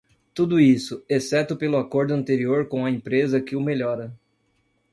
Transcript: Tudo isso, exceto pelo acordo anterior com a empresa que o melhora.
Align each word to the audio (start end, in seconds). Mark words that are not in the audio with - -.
Tudo 0.33 0.59
isso, 0.59 1.05
exceto 1.07 1.55
pelo 1.55 1.77
acordo 1.77 2.11
anterior 2.15 2.67
com 2.67 2.87
a 2.87 2.89
empresa 2.89 3.39
que 3.39 3.55
o 3.55 3.61
melhora. 3.61 4.11